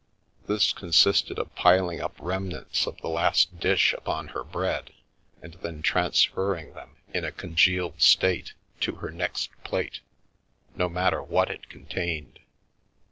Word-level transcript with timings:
This 0.47 0.73
consisted 0.73 1.37
of 1.37 1.53
piling 1.53 2.01
up 2.01 2.15
remnants 2.17 2.87
of 2.87 2.99
the 3.01 3.07
last 3.07 3.59
dish 3.59 3.93
upon 3.93 4.29
her 4.29 4.43
bread, 4.43 4.93
and 5.43 5.53
then 5.61 5.83
transferring 5.83 6.73
them, 6.73 6.95
in 7.13 7.23
a 7.23 7.31
congealed 7.31 8.01
state, 8.01 8.53
to 8.79 8.95
her 8.95 9.11
next 9.11 9.51
plate, 9.63 9.99
no 10.75 10.89
matter 10.89 11.21
what 11.21 11.49
that 11.49 11.69
contained. 11.69 12.39